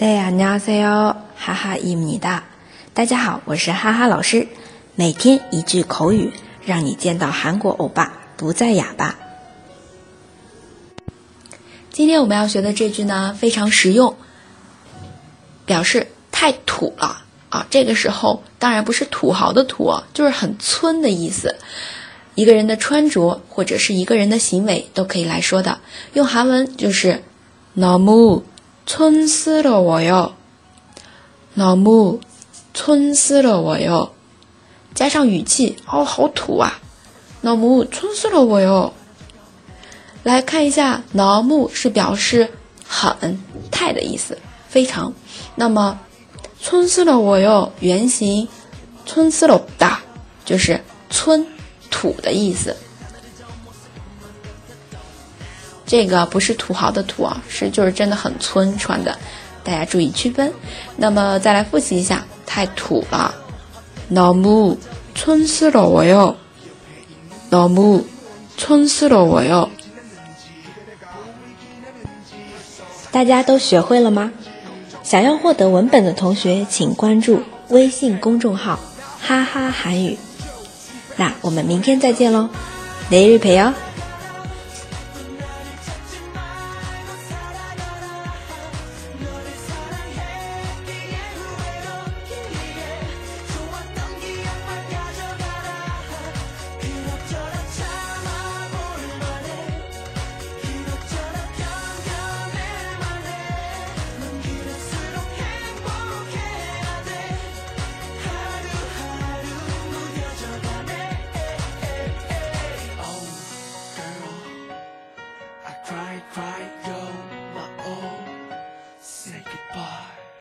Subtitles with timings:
[0.00, 0.06] 大
[0.60, 2.44] 家好，哈哈伊米哒。
[2.94, 4.46] 大家好，我是哈哈老师。
[4.94, 6.32] 每天一句口语，
[6.64, 9.18] 让你见到韩国欧巴不再哑巴。
[11.90, 14.14] 今天我们要学的这句呢，非常实用，
[15.66, 17.66] 表示太土了啊。
[17.68, 21.56] 这个时候当然不是土豪的土，就是很村的意思。
[22.36, 25.80] 一个人的穿着或者是一个人的行为都可以来说的。
[26.12, 27.24] 用韩文就是
[27.76, 28.42] 너무
[28.87, 30.33] 촌스러워요.
[31.55, 32.19] 너무
[32.73, 34.09] 촌스러워요.
[34.93, 36.79] 加上语气，哦，好土啊！
[37.41, 38.91] 너무 촌스러워요.
[40.23, 42.49] 来看一下 너무 是表示
[42.87, 43.39] 很
[43.71, 44.37] 太的意思，
[44.69, 45.13] 非常。
[45.55, 45.99] 那么
[46.61, 48.47] 촌스러워요 原型
[49.05, 49.97] 촌스럽다
[50.45, 51.45] 就是村
[51.89, 52.75] 土的意思。
[55.87, 59.17] 这个不是土豪的土啊，是就是真的很村穿的，
[59.63, 60.51] 大家注意区分。
[60.95, 63.33] 那么再来复习一下，太土了，
[64.11, 66.35] 너무촌스러워 요，
[67.49, 69.69] 너무촌스러워 요。
[73.11, 74.31] 大家都学会了吗？
[75.03, 78.79] 想要获得文本的同学，请关注微信公众号“
[79.19, 80.17] 哈哈韩语”。
[81.17, 82.49] 那我们明天再见喽，
[83.11, 83.73] 내일봬요。